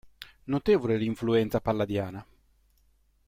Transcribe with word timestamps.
Notevole 0.45 0.97
l'influenza 0.97 1.59
palladiana. 1.61 2.25